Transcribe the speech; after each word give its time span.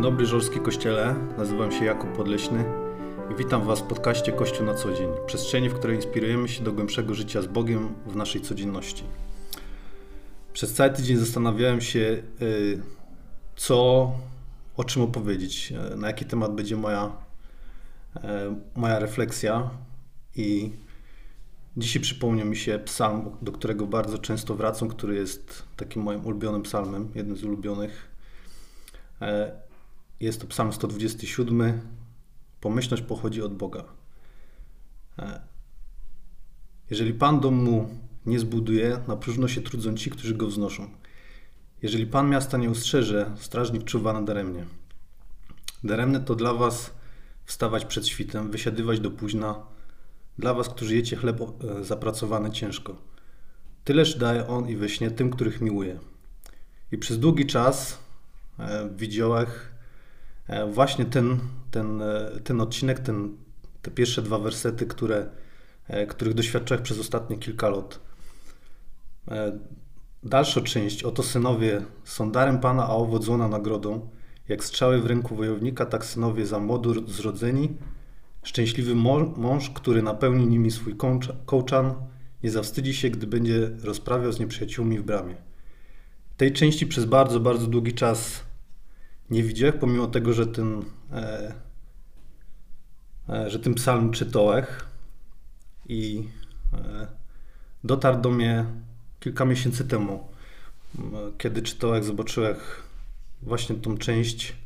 dobry 0.00 0.26
Żorski 0.26 0.60
Kościele, 0.60 1.14
nazywam 1.38 1.72
się 1.72 1.84
Jakub 1.84 2.12
Podleśny 2.12 2.64
i 3.32 3.34
witam 3.34 3.66
Was 3.66 3.80
w 3.80 3.82
podcaście 3.82 4.32
Kościół 4.32 4.66
na 4.66 4.74
co 4.74 4.92
dzień, 4.92 5.08
przestrzeni, 5.26 5.68
w 5.68 5.74
której 5.74 5.96
inspirujemy 5.96 6.48
się 6.48 6.64
do 6.64 6.72
głębszego 6.72 7.14
życia 7.14 7.42
z 7.42 7.46
Bogiem 7.46 7.94
w 8.06 8.16
naszej 8.16 8.40
codzienności. 8.40 9.04
Przez 10.52 10.74
cały 10.74 10.90
tydzień 10.90 11.16
zastanawiałem 11.16 11.80
się, 11.80 12.22
y, 12.42 12.82
co, 13.56 14.12
o 14.76 14.84
czym 14.84 15.02
opowiedzieć, 15.02 15.72
y, 15.92 15.96
na 15.96 16.06
jaki 16.06 16.24
temat 16.24 16.54
będzie 16.54 16.76
moja, 16.76 17.12
y, 18.16 18.20
moja 18.76 18.98
refleksja 18.98 19.70
i 20.36 20.72
dzisiaj 21.76 22.02
przypomniał 22.02 22.46
mi 22.46 22.56
się 22.56 22.78
psalm, 22.78 23.30
do 23.42 23.52
którego 23.52 23.86
bardzo 23.86 24.18
często 24.18 24.54
wracam, 24.54 24.88
który 24.88 25.14
jest 25.14 25.62
takim 25.76 26.02
moim 26.02 26.26
ulubionym 26.26 26.62
psalmem, 26.62 27.08
jednym 27.14 27.36
z 27.36 27.44
ulubionych. 27.44 28.12
Jest 30.22 30.40
to 30.40 30.46
psalm 30.46 30.72
127. 30.72 31.80
Pomyślność 32.60 33.02
pochodzi 33.02 33.42
od 33.42 33.56
Boga. 33.56 33.84
Jeżeli 36.90 37.14
Pan 37.14 37.40
domu 37.40 37.88
nie 38.26 38.38
zbuduje, 38.38 39.00
na 39.08 39.16
próżno 39.16 39.48
się 39.48 39.62
trudzą 39.62 39.94
ci, 39.94 40.10
którzy 40.10 40.34
go 40.34 40.46
wznoszą. 40.46 40.90
Jeżeli 41.82 42.06
Pan 42.06 42.30
miasta 42.30 42.58
nie 42.58 42.70
ustrzeże, 42.70 43.30
strażnik 43.36 43.84
czuwa 43.84 44.12
nadaremnie. 44.12 44.66
Daremne 45.84 46.20
to 46.20 46.34
dla 46.34 46.54
was 46.54 46.94
wstawać 47.44 47.84
przed 47.84 48.08
świtem, 48.08 48.50
wysiadywać 48.50 49.00
do 49.00 49.10
późna, 49.10 49.54
dla 50.38 50.54
was, 50.54 50.68
którzy 50.68 50.96
jecie 50.96 51.16
chleb 51.16 51.40
e, 51.40 51.84
zapracowany 51.84 52.50
ciężko. 52.50 52.96
Tyleż 53.84 54.18
daje 54.18 54.46
On 54.46 54.68
i 54.68 54.76
we 54.76 54.88
śnie 54.88 55.10
tym, 55.10 55.30
których 55.30 55.60
miłuje. 55.60 55.98
I 56.92 56.98
przez 56.98 57.18
długi 57.18 57.46
czas 57.46 57.98
e, 58.58 58.88
w 58.88 59.02
e, 59.02 59.71
właśnie 60.72 61.04
ten, 61.04 61.38
ten, 61.70 62.02
ten 62.44 62.60
odcinek, 62.60 63.00
ten, 63.00 63.36
te 63.82 63.90
pierwsze 63.90 64.22
dwa 64.22 64.38
wersety, 64.38 64.86
które, 64.86 65.26
których 66.08 66.34
doświadczałem 66.34 66.84
przez 66.84 66.98
ostatnie 66.98 67.36
kilka 67.36 67.68
lat, 67.68 68.00
E, 69.30 69.58
dalsza 70.22 70.60
część. 70.60 71.02
Oto 71.02 71.22
synowie 71.22 71.82
są 72.04 72.32
darem 72.32 72.58
Pana, 72.58 72.84
a 72.84 72.88
owodzona 72.88 73.48
nagrodą. 73.48 74.08
Jak 74.48 74.64
strzały 74.64 75.00
w 75.00 75.06
ręku 75.06 75.36
wojownika, 75.36 75.86
tak 75.86 76.04
synowie 76.04 76.46
za 76.46 76.58
młodu 76.58 77.08
zrodzeni. 77.08 77.68
Szczęśliwy 78.42 78.94
mąż, 79.36 79.70
który 79.70 80.02
napełni 80.02 80.46
nimi 80.46 80.70
swój 80.70 80.96
kołczan, 81.46 81.94
nie 82.42 82.50
zawstydzi 82.50 82.94
się, 82.94 83.10
gdy 83.10 83.26
będzie 83.26 83.70
rozprawiał 83.82 84.32
z 84.32 84.40
nieprzyjaciółmi 84.40 84.98
w 84.98 85.02
bramie. 85.02 85.34
Tej 86.36 86.52
części 86.52 86.86
przez 86.86 87.04
bardzo, 87.04 87.40
bardzo 87.40 87.66
długi 87.66 87.92
czas 87.92 88.44
nie 89.32 89.42
widziałem, 89.42 89.78
pomimo 89.78 90.06
tego, 90.06 90.32
że 90.32 90.46
ten, 90.46 90.82
e, 91.12 91.54
e, 93.28 93.50
że 93.50 93.58
ten 93.58 93.74
psalm 93.74 94.10
czytałem 94.10 94.64
i 95.88 96.28
e, 96.72 97.06
dotarł 97.84 98.20
do 98.20 98.30
mnie 98.30 98.64
kilka 99.20 99.44
miesięcy 99.44 99.84
temu, 99.84 100.28
kiedy 101.38 101.62
czytałem, 101.62 102.04
zobaczyłem 102.04 102.56
właśnie 103.42 103.76
tą 103.76 103.98
część 103.98 104.56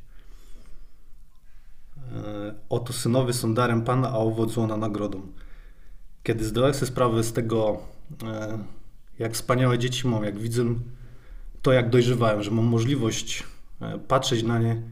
e, 2.12 2.54
Oto 2.68 2.92
synowie 2.92 3.32
są 3.32 3.54
darem 3.54 3.82
Pana, 3.82 4.08
a 4.08 4.16
owoc 4.16 4.56
łona 4.56 4.76
nagrodą. 4.76 5.22
Kiedy 6.22 6.44
zdałem 6.44 6.74
sobie 6.74 6.86
sprawę 6.86 7.22
z 7.22 7.32
tego, 7.32 7.80
e, 8.22 8.58
jak 9.18 9.32
wspaniałe 9.32 9.78
dzieci 9.78 10.08
mam, 10.08 10.24
jak 10.24 10.38
widzę 10.38 10.64
to, 11.62 11.72
jak 11.72 11.90
dojrzewają, 11.90 12.42
że 12.42 12.50
mam 12.50 12.64
możliwość 12.64 13.44
patrzeć 14.08 14.42
na 14.42 14.58
nie, 14.58 14.82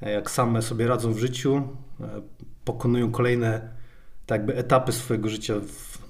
jak 0.00 0.30
same 0.30 0.62
sobie 0.62 0.86
radzą 0.86 1.12
w 1.12 1.18
życiu, 1.18 1.68
pokonują 2.64 3.12
kolejne 3.12 3.68
tak 4.26 4.38
jakby 4.40 4.56
etapy 4.56 4.92
swojego 4.92 5.28
życia, 5.28 5.54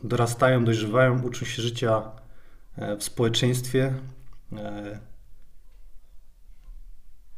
dorastają, 0.04 0.64
dojrzewają, 0.64 1.22
uczą 1.22 1.46
się 1.46 1.62
życia 1.62 2.02
E, 2.76 2.96
w 2.96 3.04
społeczeństwie 3.04 3.94
e, 4.52 4.98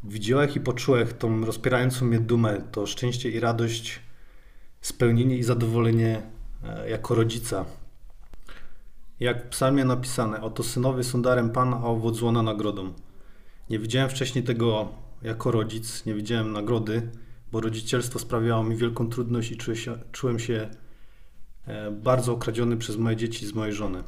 widziałem 0.05 0.55
i 0.55 0.61
poczułem 0.61 1.09
tą 1.09 1.45
rozpierającą 1.45 2.07
mnie 2.07 2.21
dumę, 2.21 2.63
to 2.73 2.87
szczęście 2.87 3.31
i 3.31 3.41
radość, 3.41 4.01
spełnienie 4.81 5.37
i 5.37 5.43
zadowolenie 5.43 6.23
e, 6.65 6.91
jako 6.91 7.15
rodzica. 7.15 7.65
Jak 9.21 9.45
w 9.45 9.49
psalmie 9.49 9.85
napisane, 9.85 10.41
oto 10.41 10.63
synowie 10.63 11.05
są 11.05 11.23
darem 11.23 11.51
Pana, 11.51 11.77
a 11.77 11.85
owoc 11.85 12.23
nagrodą. 12.23 12.93
Nie 13.71 13.79
widziałem 13.79 14.11
wcześniej 14.11 14.45
tego 14.45 14.89
jako 15.23 15.51
rodzic, 15.51 16.07
nie 16.07 16.15
widziałem 16.15 16.53
nagrody, 16.53 17.11
bo 17.53 17.61
rodzicielstwo 17.61 18.19
sprawiało 18.19 18.65
mi 18.65 18.77
wielką 18.77 19.09
trudność 19.09 19.53
i 19.53 19.57
czułem 19.57 19.77
się, 19.77 19.99
czułem 20.13 20.39
się 20.39 20.71
bardzo 22.03 22.33
okradziony 22.33 22.77
przez 22.77 22.97
moje 22.97 23.17
dzieci 23.17 23.47
z 23.47 23.53
mojej 23.53 23.75
żony. 23.75 24.03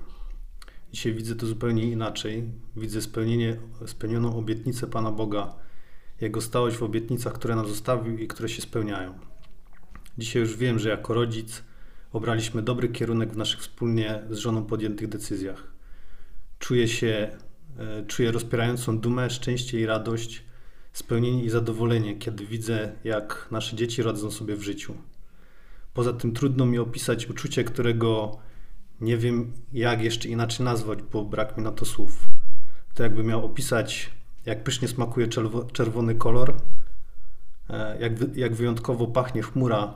Dzisiaj 0.92 1.14
widzę 1.14 1.34
to 1.34 1.46
zupełnie 1.46 1.84
inaczej. 1.84 2.44
Widzę 2.76 3.02
spełnienie, 3.02 3.56
spełnioną 3.86 4.36
obietnicę 4.36 4.86
Pana 4.86 5.12
Boga, 5.12 5.54
Jego 6.20 6.40
stałość 6.40 6.76
w 6.76 6.82
obietnicach, 6.82 7.32
które 7.32 7.56
nam 7.56 7.68
zostawił 7.68 8.18
i 8.18 8.28
które 8.28 8.48
się 8.48 8.62
spełniają. 8.62 9.18
Dzisiaj 10.18 10.42
już 10.42 10.56
wiem, 10.56 10.78
że 10.78 10.88
jako 10.88 11.14
rodzic 11.14 11.62
obraliśmy 12.12 12.62
dobry 12.62 12.88
kierunek 12.88 13.32
w 13.32 13.36
naszych 13.36 13.60
wspólnie 13.60 14.22
z 14.30 14.38
żoną 14.38 14.64
podjętych 14.64 15.08
decyzjach. 15.08 15.72
Czuję 16.58 16.88
się, 16.88 17.06
e, 17.06 17.38
czuję 18.06 18.32
rozpierającą 18.32 18.98
dumę, 18.98 19.30
szczęście 19.30 19.80
i 19.80 19.86
radość, 19.86 20.44
spełnienie 20.92 21.44
i 21.44 21.50
zadowolenie, 21.50 22.16
kiedy 22.16 22.46
widzę, 22.46 22.92
jak 23.04 23.48
nasze 23.50 23.76
dzieci 23.76 24.02
radzą 24.02 24.30
sobie 24.30 24.56
w 24.56 24.62
życiu. 24.62 24.94
Poza 25.94 26.12
tym 26.12 26.32
trudno 26.32 26.66
mi 26.66 26.78
opisać 26.78 27.30
uczucie, 27.30 27.64
którego 27.64 28.38
nie 29.00 29.16
wiem, 29.16 29.52
jak 29.72 30.02
jeszcze 30.02 30.28
inaczej 30.28 30.64
nazwać, 30.64 31.02
bo 31.02 31.24
brak 31.24 31.56
mi 31.56 31.62
na 31.62 31.72
to 31.72 31.84
słów. 31.84 32.28
To 32.94 33.02
jakby 33.02 33.24
miał 33.24 33.44
opisać, 33.44 34.10
jak 34.46 34.64
pysznie 34.64 34.88
smakuje 34.88 35.28
czerwony 35.72 36.14
kolor, 36.14 36.54
e, 37.70 38.00
jak, 38.00 38.36
jak 38.36 38.54
wyjątkowo 38.54 39.06
pachnie 39.06 39.42
chmura, 39.42 39.94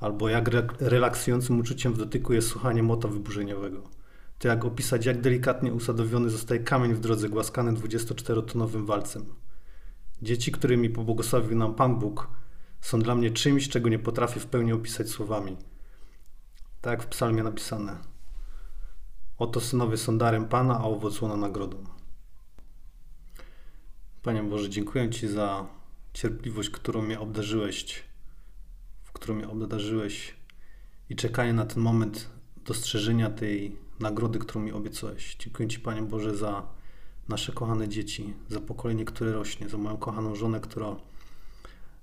albo 0.00 0.28
jak 0.28 0.48
re 0.48 0.66
relaksującym 0.80 1.60
uczuciem 1.60 1.92
w 1.92 1.98
dotyku 1.98 2.32
jest 2.32 2.48
słuchanie 2.48 2.82
mota 2.82 3.08
wyburzeniowego. 3.08 3.82
To 4.38 4.48
jak 4.48 4.64
opisać, 4.64 5.06
jak 5.06 5.20
delikatnie 5.20 5.72
usadowiony 5.72 6.30
zostaje 6.30 6.60
kamień 6.60 6.94
w 6.94 7.00
drodze 7.00 7.28
głaskany 7.28 7.72
24-tonowym 7.72 8.86
walcem. 8.86 9.34
Dzieci, 10.22 10.52
którymi 10.52 10.90
pobłogosławił 10.90 11.58
nam 11.58 11.74
Pan 11.74 11.98
Bóg, 11.98 12.28
są 12.80 12.98
dla 12.98 13.14
mnie 13.14 13.30
czymś, 13.30 13.68
czego 13.68 13.88
nie 13.88 13.98
potrafię 13.98 14.40
w 14.40 14.46
pełni 14.46 14.72
opisać 14.72 15.08
słowami. 15.08 15.56
Tak 16.80 16.90
jak 16.90 17.02
w 17.02 17.06
psalmie 17.06 17.42
napisane. 17.42 17.98
Oto 19.38 19.60
synowie 19.60 19.96
są 19.96 20.18
darem 20.18 20.48
Pana, 20.48 20.78
a 20.78 20.84
owoc 20.84 21.22
łona 21.22 21.36
nagrodą. 21.36 21.84
Panie 24.22 24.42
Boże, 24.42 24.70
dziękuję 24.70 25.10
Ci 25.10 25.28
za 25.28 25.66
cierpliwość, 26.12 26.70
którą 26.70 27.02
mnie 27.02 27.20
obdarzyłeś, 27.20 28.02
w 29.02 29.12
którą 29.12 29.34
mnie 29.34 29.48
obdarzyłeś 29.48 30.36
i 31.10 31.16
czekanie 31.16 31.52
na 31.52 31.66
ten 31.66 31.82
moment 31.82 32.35
dostrzeżenia 32.66 33.30
tej 33.30 33.76
nagrody, 34.00 34.38
którą 34.38 34.60
mi 34.60 34.72
obiecałeś. 34.72 35.36
Dziękuję 35.36 35.68
Ci, 35.68 35.80
Panie 35.80 36.02
Boże, 36.02 36.36
za 36.36 36.66
nasze 37.28 37.52
kochane 37.52 37.88
dzieci, 37.88 38.34
za 38.48 38.60
pokolenie, 38.60 39.04
które 39.04 39.32
rośnie, 39.32 39.68
za 39.68 39.78
moją 39.78 39.96
kochaną 39.96 40.34
żonę, 40.34 40.60
która 40.60 40.96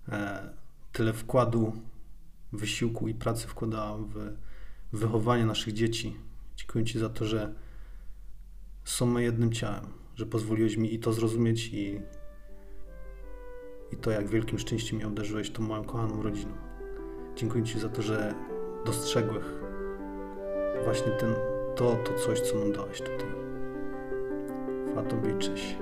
e, 0.09 0.49
tyle 0.91 1.13
wkładu, 1.13 1.73
wysiłku 2.51 3.07
i 3.07 3.13
pracy 3.13 3.47
wkładała 3.47 3.97
w 3.97 4.33
wychowanie 4.93 5.45
naszych 5.45 5.73
dzieci, 5.73 6.15
Dziękuję 6.55 6.85
Ci 6.85 6.99
za 6.99 7.09
to, 7.09 7.25
że 7.25 7.53
są 8.83 9.17
jednym 9.17 9.51
ciałem, 9.51 9.85
że 10.15 10.25
pozwoliłeś 10.25 10.77
mi 10.77 10.93
i 10.93 10.99
to 10.99 11.13
zrozumieć 11.13 11.67
i, 11.67 11.99
i 13.91 13.97
to, 13.97 14.11
jak 14.11 14.27
wielkim 14.27 14.59
szczęściem 14.59 14.97
mnie 14.97 15.07
obdarzyłeś 15.07 15.51
tą 15.51 15.63
moją 15.63 15.83
kochaną 15.83 16.23
rodziną. 16.23 16.51
Dziękuję 17.35 17.63
Ci 17.63 17.79
za 17.79 17.89
to, 17.89 18.01
że 18.01 18.35
dostrzegłeś 18.85 19.62
właśnie 20.83 21.11
ten, 21.11 21.35
to, 21.75 21.95
to 21.95 22.13
coś, 22.13 22.41
co 22.41 22.59
nam 22.59 22.71
dałeś 22.71 23.01
tutaj. 23.01 23.33
Cześć. 25.39 25.77